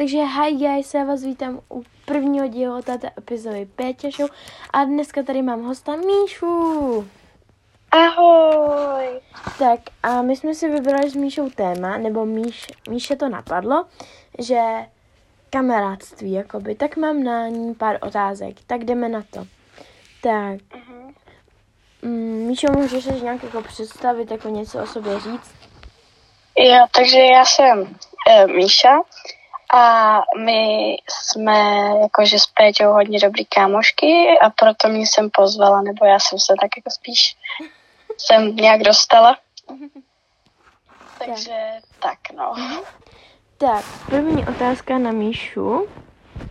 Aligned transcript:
Takže 0.00 0.18
hi 0.24 0.52
guys, 0.52 0.94
já 0.94 1.04
vás 1.04 1.22
vítám 1.22 1.60
u 1.70 1.82
prvního 2.04 2.46
dílu 2.46 2.82
této 2.82 3.06
epizody 3.18 3.68
Péťa 3.76 4.08
Show 4.10 4.30
a 4.72 4.84
dneska 4.84 5.22
tady 5.22 5.42
mám 5.42 5.62
hosta 5.62 5.96
Míšu. 5.96 7.08
Ahoj. 7.90 9.20
Tak 9.58 9.80
a 10.02 10.22
my 10.22 10.36
jsme 10.36 10.54
si 10.54 10.68
vybrali 10.68 11.10
s 11.10 11.14
Míšou 11.14 11.50
téma, 11.50 11.98
nebo 11.98 12.26
Míš, 12.26 12.66
Míše 12.88 13.16
to 13.16 13.28
napadlo, 13.28 13.84
že 14.38 14.60
kamarádství, 15.50 16.32
jakoby, 16.32 16.74
tak 16.74 16.96
mám 16.96 17.22
na 17.22 17.48
ní 17.48 17.74
pár 17.74 17.98
otázek, 18.02 18.56
tak 18.66 18.84
jdeme 18.84 19.08
na 19.08 19.22
to. 19.30 19.46
Tak, 20.22 20.60
Uh-huh. 20.60 21.14
mm, 22.02 22.46
Míšo, 22.46 22.66
můžeš 22.72 23.04
se 23.04 23.12
nějak 23.12 23.42
jako 23.42 23.62
představit, 23.62 24.30
jako 24.30 24.48
něco 24.48 24.82
o 24.82 24.86
sobě 24.86 25.20
říct? 25.20 25.54
Jo, 26.58 26.86
takže 26.94 27.18
já 27.18 27.44
jsem 27.44 27.96
e, 28.28 28.46
Míša 28.46 29.00
a 29.74 30.16
my 30.38 30.96
jsme 31.10 31.52
jakože 32.02 32.38
s 32.38 32.46
Péťou 32.46 32.92
hodně 32.92 33.20
dobrý 33.20 33.44
kámošky 33.44 34.38
a 34.42 34.50
proto 34.50 34.88
mě 34.88 35.06
jsem 35.06 35.30
pozvala, 35.30 35.82
nebo 35.82 36.06
já 36.06 36.18
jsem 36.18 36.38
se 36.38 36.54
tak 36.60 36.70
jako 36.76 36.90
spíš 36.90 37.36
jsem 38.18 38.56
nějak 38.56 38.82
dostala. 38.82 39.36
Takže 41.18 41.56
tak 42.02 42.18
no. 42.36 42.54
Tak, 43.58 43.84
první 44.06 44.46
otázka 44.46 44.98
na 44.98 45.12
Míšu. 45.12 45.88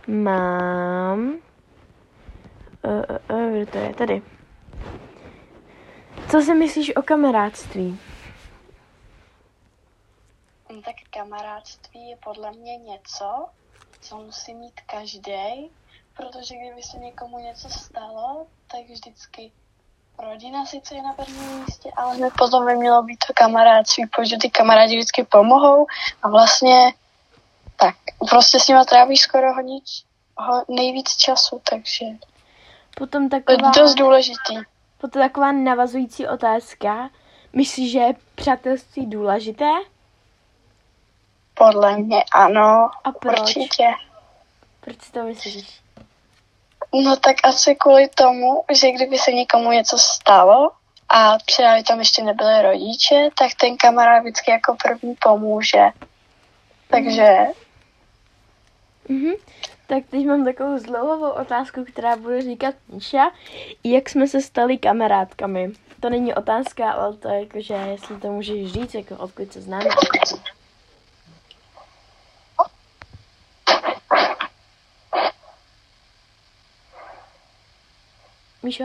Mám... 0.06 1.34
Uh, 2.84 3.04
uh, 3.30 3.38
uh, 3.38 3.52
kde 3.52 3.66
to 3.66 3.78
je? 3.78 3.94
Tady. 3.94 4.22
Co 6.30 6.40
si 6.40 6.54
myslíš 6.54 6.96
o 6.96 7.02
kamarádství? 7.02 8.00
No, 10.70 10.82
Tak 10.82 10.94
kamarádství 11.10 12.08
je 12.08 12.16
podle 12.16 12.50
mě 12.52 12.76
něco, 12.76 13.46
co 14.00 14.16
musí 14.16 14.54
mít 14.54 14.80
každý, 14.86 15.70
protože 16.16 16.54
kdyby 16.56 16.82
se 16.82 16.98
někomu 16.98 17.38
něco 17.38 17.68
stalo, 17.68 18.46
tak 18.66 18.80
vždycky 18.90 19.52
rodina 20.18 20.66
sice 20.66 20.94
je 20.94 21.02
na 21.02 21.12
prvním 21.12 21.64
místě, 21.64 21.90
ale 21.96 22.16
hned 22.16 22.32
potom 22.38 22.66
by 22.66 22.76
mělo 22.76 23.02
být 23.02 23.18
to 23.26 23.32
kamarádství, 23.34 24.06
protože 24.06 24.36
ty 24.36 24.50
kamarádi 24.50 24.96
vždycky 24.96 25.24
pomohou 25.24 25.86
a 26.22 26.28
vlastně 26.28 26.94
tak, 27.76 27.96
prostě 28.30 28.60
s 28.60 28.68
nima 28.68 28.84
trávíš 28.84 29.20
skoro 29.20 29.54
hodně, 29.54 29.78
ho, 30.36 30.64
nejvíc 30.68 31.16
času, 31.16 31.60
takže 31.70 32.04
Potom 32.96 33.28
to 33.28 33.36
je 33.36 33.42
taková, 33.42 33.70
dost 33.70 33.94
důležitý. 33.94 34.56
potom 34.98 35.22
taková 35.22 35.52
navazující 35.52 36.28
otázka. 36.28 37.10
Myslíš, 37.52 37.92
že 37.92 37.98
je 37.98 38.14
přátelství 38.34 39.06
důležité? 39.06 39.70
Podle 41.60 41.96
mě 41.96 42.24
ano, 42.32 42.90
A 43.04 43.12
proč? 43.12 43.40
určitě. 43.40 43.84
Proč 44.80 45.02
si 45.02 45.12
to 45.12 45.22
myslíš? 45.22 45.80
No 47.04 47.16
tak 47.16 47.36
asi 47.44 47.74
kvůli 47.74 48.08
tomu, 48.08 48.64
že 48.72 48.90
kdyby 48.90 49.18
se 49.18 49.32
někomu 49.32 49.72
něco 49.72 49.98
stalo 49.98 50.70
a 51.08 51.38
třeba 51.38 51.76
by 51.76 51.82
tam 51.82 51.98
ještě 51.98 52.22
nebyly 52.22 52.62
rodiče, 52.62 53.28
tak 53.38 53.50
ten 53.60 53.76
kamarád 53.76 54.22
vždycky 54.22 54.50
jako 54.50 54.76
první 54.82 55.14
pomůže. 55.22 55.84
Takže 56.90 57.36
Mhm. 59.08 59.32
Tak 59.86 60.04
teď 60.10 60.26
mám 60.26 60.44
takovou 60.44 60.78
zdlouhavou 60.78 61.30
otázku, 61.30 61.84
která 61.84 62.16
bude 62.16 62.42
říkat 62.42 62.74
Míša. 62.88 63.30
Jak 63.84 64.08
jsme 64.08 64.26
se 64.28 64.40
stali 64.40 64.78
kamarádkami? 64.78 65.70
To 66.00 66.10
není 66.10 66.34
otázka, 66.34 66.92
ale 66.92 67.16
to 67.16 67.28
je 67.28 67.40
jako, 67.40 67.60
že 67.60 67.74
jestli 67.74 68.20
to 68.20 68.28
můžeš 68.32 68.72
říct, 68.72 68.94
jako 68.94 69.16
odkud 69.16 69.52
se 69.52 69.60
známe. 69.60 69.84
Míšo? 78.70 78.84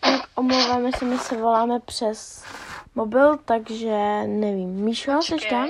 Tak 0.00 0.20
omlouváme 0.34 0.90
se, 0.98 1.04
my 1.04 1.18
se 1.18 1.36
voláme 1.36 1.80
přes 1.80 2.44
mobil, 2.94 3.36
takže 3.36 4.22
nevím. 4.26 4.68
Míšo, 4.70 5.22
jsi 5.22 5.36
tam? 5.50 5.68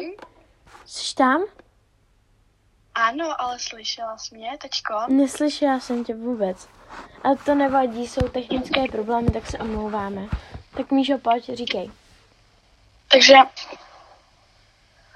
Jsi 0.87 1.15
tam? 1.15 1.43
ano, 2.95 3.41
ale 3.41 3.59
slyšela 3.59 4.19
jsi 4.19 4.35
mě 4.37 4.59
teďko? 4.63 4.95
Neslyšela 5.09 5.81
jsem 5.81 6.05
tě 6.05 6.15
vůbec. 6.15 6.69
Ale 7.25 7.37
to 7.37 7.55
nevadí, 7.55 8.07
jsou 8.09 8.29
technické 8.29 8.85
problémy, 8.93 9.31
tak 9.31 9.47
se 9.47 9.59
omlouváme. 9.59 10.27
Tak 10.77 10.91
Míšo, 10.91 11.19
pojď, 11.19 11.51
říkej. 11.55 11.91
Takže 13.13 13.35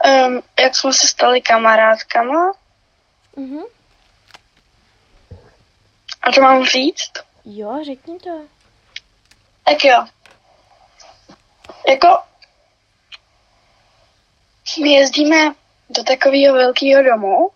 um, 0.05 0.43
jak 0.61 0.77
jsme 0.77 0.93
se 0.93 1.07
stali 1.07 1.41
kamarádkama, 1.41 2.53
Mhm. 3.37 3.61
A 6.23 6.33
to 6.33 6.41
mám 6.41 6.65
říct, 6.65 7.13
Jo, 7.45 7.81
řekni 7.85 8.19
to. 8.19 8.31
tak 9.65 9.85
jo. 9.85 10.07
Jako 11.89 12.23
my 14.83 14.93
jezdíme 14.93 15.55
do 15.91 16.05
takového 16.05 16.55
velkého 16.55 17.03
domu, 17.03 17.51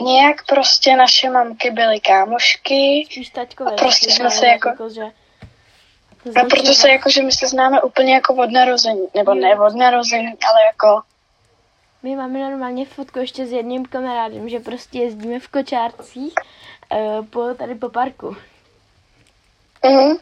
Nějak 0.00 0.46
prostě 0.46 0.96
naše 0.96 1.30
mamky 1.30 1.70
byly 1.70 2.00
kámošky 2.00 3.08
taťkové. 3.34 3.72
A 3.72 3.76
prostě 3.76 4.10
jsme 4.10 4.30
se 4.30 4.36
znali, 4.36 4.52
jako- 4.52 4.88
že... 4.88 5.02
a 6.40 6.44
proto 6.44 6.74
se 6.74 6.90
jako, 6.90 7.10
že 7.10 7.22
my 7.22 7.32
se 7.32 7.46
známe 7.46 7.82
úplně 7.82 8.14
jako 8.14 8.34
od 8.34 8.50
narození, 8.50 9.06
nebo 9.14 9.34
ne 9.34 9.60
od 9.60 9.74
narození, 9.74 10.26
ale 10.26 10.64
jako, 10.66 11.02
My 12.02 12.16
máme 12.16 12.50
normálně 12.50 12.86
fotku 12.86 13.18
ještě 13.18 13.46
s 13.46 13.52
jedním 13.52 13.86
kamarádem, 13.86 14.48
že 14.48 14.60
prostě 14.60 14.98
jezdíme 14.98 15.40
v 15.40 15.48
kočárcích 15.48 16.34
uh, 16.92 17.26
po, 17.26 17.54
tady 17.54 17.74
po 17.74 17.88
parku. 17.88 18.36
mhm. 19.84 20.16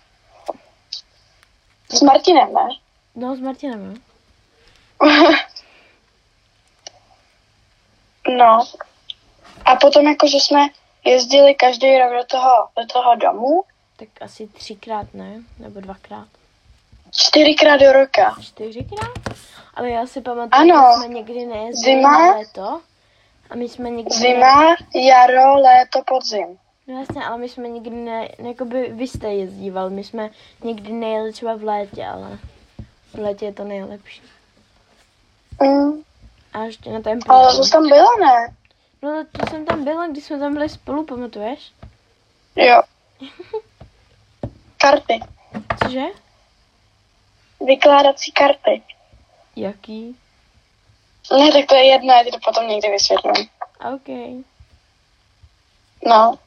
S 1.90 2.02
Martinem, 2.02 2.52
ne? 2.52 2.68
No, 3.14 3.36
s 3.36 3.40
Martinem, 3.40 3.94
no. 3.94 4.00
No. 8.36 8.66
A 9.64 9.76
potom 9.76 10.08
jako, 10.08 10.26
že 10.26 10.36
jsme 10.36 10.68
jezdili 11.04 11.54
každý 11.54 11.98
rok 11.98 12.12
do 12.12 12.24
toho, 12.24 12.68
do 12.78 12.86
toho 12.86 13.16
domu, 13.16 13.64
Tak 13.96 14.08
asi 14.20 14.46
třikrát, 14.46 15.14
ne? 15.14 15.42
Nebo 15.58 15.80
dvakrát. 15.80 16.28
Čtyřikrát 17.12 17.76
do 17.80 17.92
roka. 17.92 18.36
Čtyřikrát? 18.40 19.18
Ale 19.74 19.90
já 19.90 20.06
si 20.06 20.20
pamatuju, 20.20 20.72
Ano. 20.74 20.92
že 20.92 20.96
jsme 21.04 21.14
někdy 21.14 21.46
nejezdili 21.46 21.96
Zima. 21.96 22.18
na 22.18 22.36
léto. 22.36 22.80
A 23.50 23.56
my 23.56 23.68
jsme 23.68 23.90
někdy... 23.90 24.14
Zima, 24.14 24.76
jaro, 24.94 25.54
léto, 25.54 26.02
podzim. 26.06 26.58
No 26.86 27.00
jasně, 27.00 27.24
ale 27.24 27.38
my 27.38 27.48
jsme 27.48 27.68
nikdy 27.68 27.90
ne... 27.90 28.28
Jakoby 28.38 28.88
vy 28.92 29.08
jste 29.08 29.28
jezdíval, 29.34 29.90
my 29.90 30.04
jsme 30.04 30.30
někdy 30.64 30.92
nejeli 30.92 31.32
třeba 31.32 31.54
v 31.56 31.62
létě, 31.64 32.06
ale 32.06 32.38
v 33.14 33.18
létě 33.18 33.44
je 33.44 33.52
to 33.52 33.64
nejlepší. 33.64 34.22
Mm. 35.62 36.02
A 36.52 36.58
ještě 36.64 36.90
na 36.90 37.00
ten 37.00 37.18
Ale 37.28 37.56
to 37.56 37.68
tam 37.68 37.88
byla, 37.88 38.10
ne? 38.20 38.54
No 39.02 39.24
to 39.32 39.50
jsem 39.50 39.64
tam 39.66 39.84
byla, 39.84 40.06
když 40.06 40.24
jsme 40.24 40.38
tam 40.38 40.52
byli 40.54 40.68
spolu, 40.68 41.04
pamatuješ? 41.04 41.72
Jo. 42.56 42.82
Karty. 44.76 45.20
Cože? 45.82 46.02
Vykládací 47.66 48.32
karty. 48.32 48.82
Jaký? 49.56 50.16
Ne, 51.38 51.52
tak 51.52 51.66
to 51.68 51.74
je 51.74 51.84
jedno, 51.86 52.12
já 52.14 52.24
ti 52.24 52.30
to 52.30 52.38
potom 52.44 52.68
někdy 52.68 52.90
vysvětlím. 52.90 53.48
OK. 53.94 54.08
No. 56.06 56.38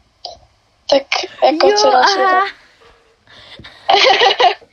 Tak 0.89 1.03
jako 1.43 1.71
co 1.77 1.91
další? 1.91 2.19
aha. 2.19 2.45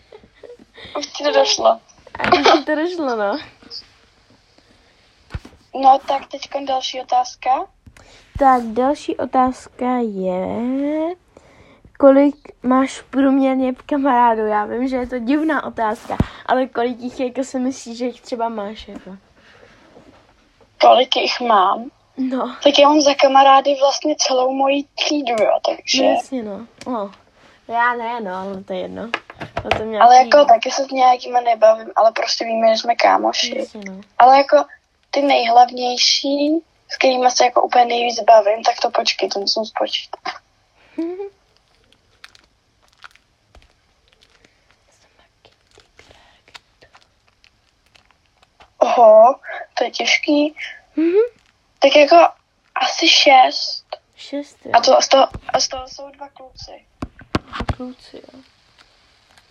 Už 0.99 1.07
ti 1.07 1.25
to 1.25 1.33
došlo. 1.33 1.81
A 2.19 2.33
už 2.33 2.55
mi 2.55 2.65
to 2.65 2.75
došlo, 2.75 3.17
no. 3.17 3.39
No 5.75 5.99
tak 6.09 6.27
teď 6.27 6.41
další 6.67 7.01
otázka. 7.01 7.51
Tak 8.39 8.63
další 8.63 9.17
otázka 9.17 9.99
je, 9.99 10.47
kolik 12.01 12.35
máš 12.63 13.01
průměrně 13.11 13.73
kamarádů? 13.87 14.47
Já 14.47 14.65
vím, 14.65 14.89
že 14.89 14.97
je 14.97 15.07
to 15.07 15.19
divná 15.19 15.65
otázka, 15.65 16.17
ale 16.47 16.67
kolik 16.67 17.01
jich 17.01 17.21
jako 17.21 17.45
si 17.45 17.59
myslíš, 17.59 17.99
že 17.99 18.05
jich 18.05 18.21
třeba 18.21 18.49
máš? 18.49 18.89
Jako? 18.89 19.17
Kolik 20.81 21.17
jich 21.17 21.41
mám? 21.41 21.91
No, 22.17 22.57
Tak 22.65 22.79
já 22.79 22.89
mám 22.89 23.01
za 23.01 23.15
kamarády 23.15 23.77
vlastně 23.81 24.15
celou 24.19 24.53
moji 24.55 24.85
třídu, 24.95 25.35
jo, 25.41 25.59
takže... 25.67 26.03
no 26.03 26.11
jasně 26.11 26.43
no. 26.43 26.67
no. 26.87 27.11
Já 27.69 27.95
ne, 27.95 28.21
no, 28.21 28.35
ale 28.35 28.65
to 28.65 28.73
je 28.73 28.79
jedno. 28.79 29.11
To 29.79 29.85
nějaký... 29.85 30.07
Ale 30.07 30.17
jako 30.17 30.45
taky 30.45 30.71
se 30.71 30.85
s 30.85 30.91
nějakýma 30.91 31.41
nebavím, 31.41 31.91
ale 31.97 32.13
prostě 32.13 32.45
víme, 32.45 32.69
že 32.69 32.79
jsme 32.79 32.95
kámoši. 32.95 33.59
Jasně 33.59 33.81
no. 33.91 34.01
Ale 34.19 34.37
jako 34.39 34.57
ty 35.11 35.23
nejhlavnější, 35.23 36.63
s 36.89 36.97
kterými 36.97 37.31
se 37.31 37.45
jako 37.45 37.63
úplně 37.63 37.85
nejvíc 37.85 38.21
bavím, 38.21 38.63
tak 38.63 38.75
to 38.83 38.91
počkej, 38.91 39.29
to 39.29 39.41
musím 39.41 39.65
spočítat. 39.65 40.21
Oho, 49.01 49.41
to 49.75 49.85
je 49.85 49.91
těžký. 49.91 50.55
Mhm. 50.97 51.21
Tak 51.79 51.97
jako 51.97 52.17
asi 52.75 53.09
šest. 53.09 53.87
Šest, 54.17 54.59
jo. 54.65 54.73
A, 54.75 54.81
to, 54.81 55.03
z, 55.03 55.09
toho, 55.09 55.29
a 55.49 55.61
z 55.61 55.69
toho 55.69 55.89
jsou 55.89 56.11
dva 56.11 56.29
kluci. 56.29 56.87
Kluci, 57.77 58.17
jo. 58.17 58.41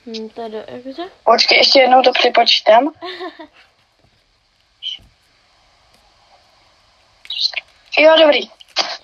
Hm, 0.06 0.30
do, 0.52 0.58
jakože? 0.68 1.04
Počkej, 1.24 1.58
ještě 1.58 1.80
jednou 1.80 2.02
to 2.02 2.12
připočítám. 2.12 2.92
Jo, 7.98 8.16
dobrý. 8.20 8.59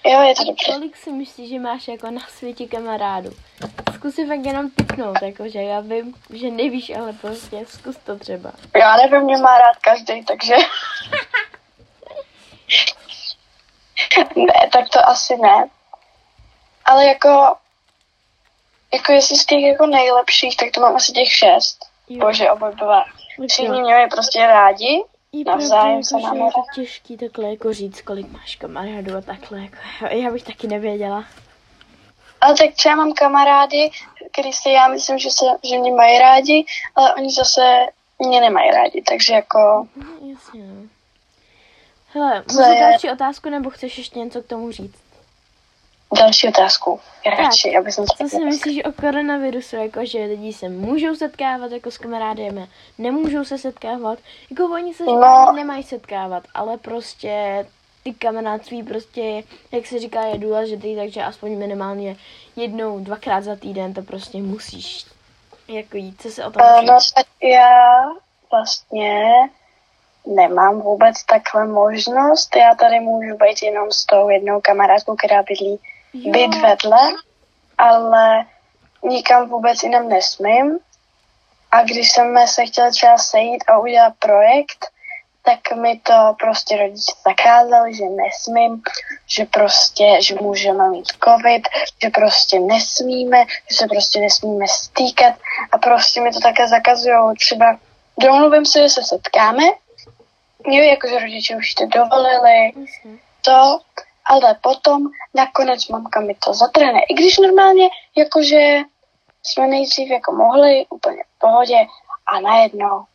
Jo, 0.05 0.21
je 0.21 0.35
to 0.35 0.43
dobře. 0.43 0.71
Kolik 0.71 0.97
si 0.97 1.11
myslíš, 1.11 1.49
že 1.49 1.59
máš 1.59 1.87
jako 1.87 2.11
na 2.11 2.21
světě 2.27 2.67
kamarádu? 2.67 3.29
Zkus 3.95 4.15
si 4.15 4.27
fakt 4.27 4.45
jenom 4.45 4.69
typnout, 4.69 5.21
jakože 5.21 5.61
já 5.61 5.79
vím, 5.79 6.15
že 6.33 6.51
nevíš, 6.51 6.89
ale 6.89 7.13
prostě 7.13 7.65
zkus 7.67 7.97
to 7.97 8.19
třeba. 8.19 8.51
Já 8.75 8.95
nevím, 8.95 9.21
mě 9.21 9.37
má 9.37 9.57
rád 9.57 9.77
každý, 9.81 10.25
takže... 10.25 10.55
ne, 14.35 14.69
tak 14.73 14.89
to 14.89 15.07
asi 15.07 15.37
ne. 15.37 15.69
Ale 16.85 17.05
jako... 17.05 17.55
Jako 18.93 19.11
jestli 19.11 19.35
z 19.35 19.45
těch 19.45 19.61
jako 19.61 19.85
nejlepších, 19.85 20.57
tak 20.57 20.71
to 20.71 20.81
mám 20.81 20.95
asi 20.95 21.11
těch 21.11 21.31
šest. 21.31 21.85
Jo. 22.09 22.19
Bože, 22.19 22.51
obojbová. 22.51 23.03
Tak 23.03 23.49
Všichni 23.49 23.81
mě 23.81 23.93
mají 23.93 24.09
prostě 24.09 24.47
rádi. 24.47 25.03
Je 25.35 25.45
navzájem 25.45 26.01
pravda, 26.01 26.03
se 26.03 26.21
jako, 26.21 26.35
že 26.35 26.43
je 26.43 26.51
to 26.51 26.61
těžký 26.75 27.17
takhle 27.17 27.49
jako 27.49 27.73
říct, 27.73 28.01
kolik 28.01 28.31
máš 28.31 28.55
kamarádů 28.55 29.17
a 29.17 29.21
takhle. 29.21 29.61
Jako, 29.61 29.77
já 30.09 30.31
bych 30.31 30.43
taky 30.43 30.67
nevěděla. 30.67 31.25
Ale 32.41 32.55
tak 32.57 32.73
třeba 32.73 32.95
mám 32.95 33.13
kamarády, 33.13 33.89
který 34.31 34.53
si 34.53 34.69
já 34.69 34.87
myslím, 34.87 35.17
že, 35.19 35.31
se, 35.31 35.45
že 35.63 35.77
mě 35.77 35.91
mají 35.91 36.19
rádi, 36.19 36.65
ale 36.95 37.15
oni 37.15 37.31
zase 37.31 37.85
mě 38.19 38.41
nemají 38.41 38.71
rádi, 38.71 39.03
takže 39.09 39.33
jako... 39.33 39.87
No, 39.95 40.29
jasně, 40.29 40.61
no. 40.63 40.87
Hele, 42.13 42.43
můžu 42.47 42.61
je? 42.61 42.79
další 42.79 43.11
otázku, 43.11 43.49
nebo 43.49 43.69
chceš 43.69 43.97
ještě 43.97 44.19
něco 44.19 44.41
k 44.41 44.47
tomu 44.47 44.71
říct? 44.71 45.04
Další 46.13 46.47
otázku. 46.47 46.99
Já 47.25 47.31
Tak, 47.31 47.39
radši, 47.39 47.77
aby 47.77 47.91
jsem 47.91 48.05
Co 48.05 48.29
si 48.29 48.45
myslíš 48.45 48.83
o 48.85 48.91
koronavirusu, 48.91 49.75
jako 49.75 50.05
že 50.05 50.23
lidi 50.23 50.53
se 50.53 50.69
můžou 50.69 51.15
setkávat 51.15 51.71
jako 51.71 51.91
s 51.91 51.97
kamarádem, 51.97 52.67
nemůžou 52.97 53.43
se 53.43 53.57
setkávat, 53.57 54.19
jako 54.49 54.63
oni 54.73 54.93
se 54.93 55.03
No. 55.05 55.51
nemají 55.55 55.83
setkávat, 55.83 56.43
ale 56.53 56.77
prostě 56.77 57.65
ty 58.03 58.13
kamarádství 58.13 58.83
prostě, 58.83 59.43
jak 59.71 59.85
se 59.85 59.99
říká, 59.99 60.21
je 60.25 60.37
důležitý, 60.37 60.95
takže 60.95 61.23
aspoň 61.23 61.57
minimálně 61.57 62.15
jednou, 62.55 62.99
dvakrát 62.99 63.43
za 63.43 63.55
týden 63.55 63.93
to 63.93 64.01
prostě 64.01 64.37
musíš 64.37 65.05
jako 65.67 65.97
jít, 65.97 66.21
co 66.21 66.29
se 66.29 66.45
o 66.45 66.51
tom 66.51 66.61
Uh, 66.61 66.71
myslíš? 66.71 66.87
no 66.89 66.97
tak 67.15 67.27
já 67.43 67.87
vlastně 68.51 69.31
nemám 70.35 70.81
vůbec 70.81 71.23
takhle 71.23 71.67
možnost. 71.67 72.55
Já 72.55 72.75
tady 72.75 72.99
můžu 72.99 73.37
být 73.37 73.63
jenom 73.63 73.91
s 73.91 74.05
tou 74.05 74.29
jednou 74.29 74.61
kamarádkou, 74.61 75.15
která 75.15 75.43
bydlí 75.43 75.79
Byt 76.23 76.55
vedle, 76.61 76.99
ale 77.77 78.45
nikam 79.03 79.49
vůbec 79.49 79.83
jinam 79.83 80.09
nesmím. 80.09 80.79
A 81.71 81.83
když 81.83 82.11
jsme 82.11 82.47
se 82.47 82.65
chtěli 82.65 82.91
třeba 82.91 83.17
sejít 83.17 83.63
a 83.67 83.79
udělat 83.79 84.13
projekt, 84.19 84.85
tak 85.45 85.77
mi 85.77 85.99
to 85.99 86.35
prostě 86.39 86.77
rodiče 86.77 87.11
zakázali, 87.27 87.95
že 87.95 88.03
nesmím, 88.03 88.81
že 89.27 89.45
prostě, 89.45 90.17
že 90.21 90.35
můžeme 90.35 90.89
mít 90.89 91.07
covid, 91.23 91.67
že 92.03 92.09
prostě 92.09 92.59
nesmíme, 92.59 93.45
že 93.69 93.77
se 93.77 93.87
prostě 93.87 94.19
nesmíme 94.19 94.67
stýkat 94.67 95.33
a 95.71 95.77
prostě 95.77 96.21
mi 96.21 96.31
to 96.31 96.39
také 96.39 96.67
zakazují. 96.67 97.35
Třeba 97.39 97.77
domluvím 98.19 98.65
se, 98.65 98.79
že 98.79 98.89
se 98.89 99.03
setkáme, 99.03 99.63
jo, 100.67 100.83
jakože 100.83 101.19
rodiče 101.19 101.55
už 101.55 101.73
to 101.73 101.85
dovolili, 101.85 102.65
Jasně. 102.65 103.19
to, 103.41 103.79
ale 104.25 104.55
potom 104.61 105.07
nakonec 105.33 105.87
mamka 105.87 106.21
mi 106.21 106.35
to 106.45 106.53
zatrhne. 106.53 106.99
I 107.09 107.13
když 107.13 107.37
normálně, 107.37 107.89
jakože 108.17 108.81
jsme 109.43 109.67
nejdřív 109.67 110.09
jako 110.09 110.31
mohli 110.31 110.85
úplně 110.89 111.23
v 111.23 111.39
pohodě 111.39 111.77
a 112.33 112.39
najednou 112.39 113.05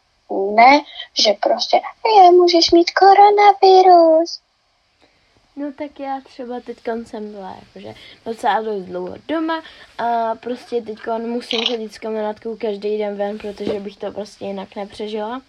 ne, 0.55 0.81
že 1.25 1.33
prostě 1.43 1.81
je, 2.17 2.31
můžeš 2.31 2.71
mít 2.71 2.91
koronavirus. 2.91 4.41
No 5.57 5.73
tak 5.73 6.01
já 6.01 6.21
třeba 6.25 6.61
teď 6.61 6.79
jsem 7.07 7.33
byla 7.33 7.57
jakože 7.61 7.95
docela 8.25 8.61
dost 8.61 8.83
dlouho 8.83 9.15
doma 9.29 9.62
a 9.99 10.35
prostě 10.35 10.83
teď 10.83 10.99
musím 11.19 11.67
chodit 11.67 11.93
s 11.93 11.99
kamarádkou 11.99 12.57
každý 12.57 12.99
den 12.99 13.17
ven, 13.17 13.39
protože 13.39 13.81
bych 13.81 13.97
to 13.97 14.12
prostě 14.12 14.45
jinak 14.45 14.77
nepřežila. 14.77 15.43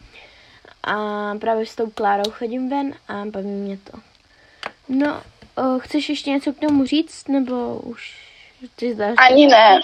A 0.84 0.96
právě 1.42 1.66
s 1.66 1.75
tou 1.75 1.90
Klárou 1.90 2.31
chodím 2.31 2.69
ven 2.69 2.94
a 3.08 3.13
baví 3.25 3.48
mě 3.48 3.78
to. 3.78 3.98
No, 4.90 5.22
o, 5.57 5.80
chceš 5.80 6.09
ještě 6.09 6.30
něco 6.30 6.53
k 6.53 6.59
tomu 6.59 6.86
říct, 6.86 7.27
nebo 7.27 7.75
už 7.75 8.18
ty 8.75 8.94
zdáš? 8.94 9.15
Ani 9.18 9.48
ne. 9.48 9.80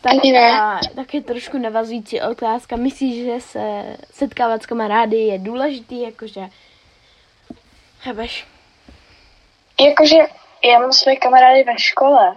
Tak, 0.00 0.12
ani 0.12 0.32
ne. 0.32 0.60
A 0.60 0.80
taky 0.94 1.20
trošku 1.20 1.58
navazující 1.58 2.20
otázka. 2.20 2.76
Myslíš, 2.76 3.24
že 3.24 3.40
se 3.40 3.96
setkávat 4.12 4.62
s 4.62 4.66
kamarády 4.66 5.16
je 5.16 5.38
důležitý, 5.38 6.02
jakože... 6.02 6.40
Chápeš? 8.00 8.46
Jakože 9.80 10.16
já 10.64 10.78
mám 10.78 10.92
své 10.92 11.16
kamarády 11.16 11.64
ve 11.64 11.78
škole 11.78 12.36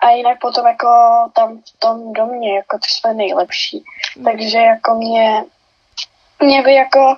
a 0.00 0.10
jinak 0.10 0.40
potom 0.40 0.66
jako 0.66 0.88
tam 1.34 1.58
v 1.58 1.78
tom 1.78 2.12
domě, 2.12 2.56
jako 2.56 2.78
ty 2.78 2.88
jsme 2.88 3.14
nejlepší. 3.14 3.84
Takže 4.24 4.58
jako 4.58 4.94
mě, 4.94 5.44
mě 6.40 6.62
by 6.62 6.74
jako, 6.74 7.16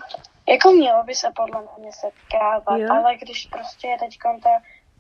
jako 0.51 0.71
mělo 0.71 1.03
by 1.03 1.15
se 1.15 1.29
podle 1.37 1.63
mě 1.79 1.93
setkávat, 1.93 2.79
Jo. 2.79 2.89
ale 2.93 3.17
když 3.17 3.47
prostě 3.47 3.89
je 3.89 3.99
teď 3.99 4.19
ta 4.43 4.51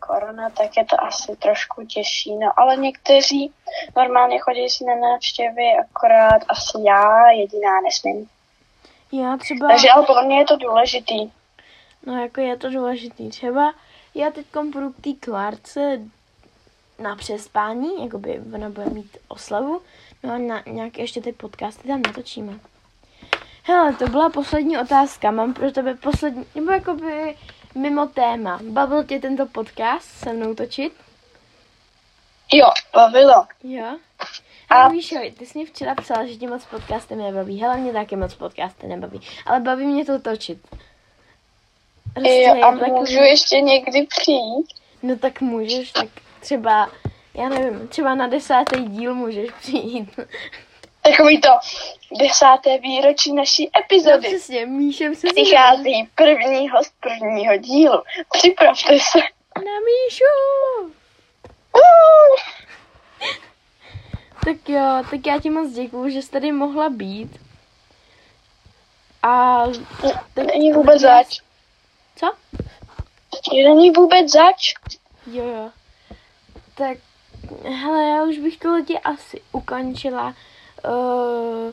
korona, 0.00 0.50
tak 0.50 0.76
je 0.76 0.84
to 0.84 1.04
asi 1.04 1.36
trošku 1.36 1.86
těžší. 1.86 2.36
No 2.36 2.52
ale 2.56 2.76
někteří 2.76 3.52
normálně 3.96 4.38
chodí 4.38 4.68
si 4.70 4.84
na 4.84 4.94
návštěvy, 4.94 5.64
akorát 5.80 6.42
asi 6.48 6.78
já 6.86 7.30
jediná 7.30 7.80
nesmím. 7.80 8.28
Já 9.12 9.36
třeba... 9.36 9.68
Takže 9.68 9.90
ale 9.90 10.06
podle 10.06 10.24
mě 10.24 10.38
je 10.38 10.44
to 10.44 10.56
důležitý. 10.56 11.30
No 12.06 12.22
jako 12.22 12.40
je 12.40 12.56
to 12.56 12.70
důležitý. 12.70 13.28
Třeba 13.28 13.74
já 14.14 14.30
teď 14.30 14.46
půjdu 14.46 14.92
k 14.92 15.00
té 15.00 15.10
Klárce 15.20 16.00
na 16.98 17.16
přespání, 17.16 18.04
jakoby 18.04 18.40
ona 18.54 18.68
bude 18.68 18.86
mít 18.86 19.16
oslavu, 19.28 19.82
no 20.22 20.34
a 20.34 20.38
na 20.38 20.62
nějaké 20.66 21.02
ještě 21.02 21.20
ty 21.20 21.32
podcasty 21.32 21.88
tam 21.88 22.02
natočíme. 22.06 22.52
Hele, 23.70 23.92
to 23.94 24.06
byla 24.08 24.30
poslední 24.30 24.78
otázka. 24.78 25.30
Mám 25.30 25.54
pro 25.54 25.70
tebe 25.72 25.94
poslední, 25.94 26.46
nebo 26.54 26.72
jakoby 26.72 27.36
mimo 27.74 28.06
téma. 28.06 28.60
Bavil 28.62 29.04
tě 29.04 29.18
tento 29.18 29.46
podcast 29.46 30.08
se 30.10 30.32
mnou 30.32 30.54
točit? 30.54 30.92
Jo, 32.52 32.66
bavilo. 32.94 33.46
Jo. 33.64 33.86
A- 34.70 34.88
víš, 34.88 35.12
jo, 35.12 35.20
ty 35.38 35.46
jsi 35.46 35.58
mi 35.58 35.64
včera 35.66 35.94
psala, 35.94 36.26
že 36.26 36.36
tě 36.36 36.48
moc 36.48 36.64
podcasty 36.64 37.16
nebaví. 37.16 37.60
Hele, 37.60 37.76
mě 37.76 37.92
taky 37.92 38.16
moc 38.16 38.34
podcasty 38.34 38.86
nebaví. 38.86 39.20
Ale 39.46 39.60
baví 39.60 39.86
mě 39.86 40.04
to 40.04 40.18
točit. 40.20 40.58
Prostě 42.14 42.42
Jo, 42.46 42.64
a 42.64 42.72
to 42.72 42.78
takový- 42.78 43.00
můžu 43.00 43.18
ještě 43.18 43.60
někdy 43.60 44.06
přijít? 44.06 44.66
No 45.02 45.16
tak 45.16 45.40
můžeš, 45.40 45.92
tak 45.92 46.08
třeba, 46.40 46.90
já 47.34 47.48
nevím, 47.48 47.88
třeba 47.88 48.14
na 48.14 48.26
desátý 48.26 48.82
díl 48.84 49.14
můžeš 49.14 49.50
přijít. 49.60 50.10
Takový 51.10 51.40
to 51.40 51.48
desáté 52.18 52.78
výročí 52.78 53.32
naší 53.32 53.70
No 53.74 53.80
epizody. 53.84 54.28
přesně, 54.28 54.66
Míšem 54.66 55.14
se 55.14 55.26
Přichází 55.26 56.08
první 56.14 56.68
host 56.68 56.94
prvního 57.00 57.56
dílu. 57.56 58.02
Připravte 58.32 58.98
se. 59.00 59.18
Na 59.56 59.72
Míšu! 59.86 60.94
Uh! 61.74 62.36
Tak 64.44 64.68
jo, 64.68 65.04
tak 65.10 65.26
já 65.26 65.40
ti 65.40 65.50
moc 65.50 65.70
děkuju, 65.72 66.08
že 66.08 66.22
jsi 66.22 66.30
tady 66.30 66.52
mohla 66.52 66.88
být. 66.90 67.40
A 69.22 69.62
teď... 70.34 70.46
Není 70.46 70.72
vůbec 70.72 71.00
zač. 71.00 71.40
Co? 72.16 72.32
Není 73.52 73.90
vůbec 73.90 74.32
zač. 74.32 74.74
Jo, 75.26 75.44
jo. 75.44 75.70
Tak, 76.74 76.98
hele, 77.64 78.04
já 78.04 78.24
už 78.24 78.38
bych 78.38 78.58
to 78.58 78.74
lidi 78.74 78.98
asi 78.98 79.42
ukončila. 79.52 80.34
Uh, 80.88 81.72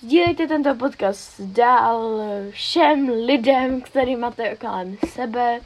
sdílejte 0.00 0.46
tento 0.46 0.74
podcast 0.74 1.40
dál 1.40 2.20
všem 2.50 3.08
lidem, 3.26 3.80
který 3.80 4.16
máte 4.16 4.56
kolem 4.56 4.98
sebe. 5.08 5.60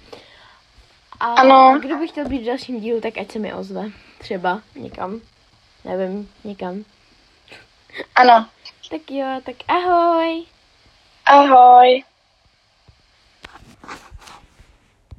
A 1.20 1.26
Ano. 1.34 1.78
kdo 1.80 1.96
by 1.96 2.08
chtěl 2.08 2.28
být 2.28 2.42
v 2.42 2.46
dalším 2.46 2.80
dílu, 2.80 3.00
tak 3.00 3.18
ať 3.18 3.30
se 3.32 3.38
mi 3.38 3.54
ozve. 3.54 3.84
Třeba 4.18 4.60
někam. 4.74 5.20
Nevím, 5.84 6.30
někam. 6.44 6.84
Ano. 8.14 8.46
Tak 8.90 9.10
jo, 9.10 9.26
tak 9.44 9.56
ahoj. 9.68 10.44
Ahoj. 11.26 12.04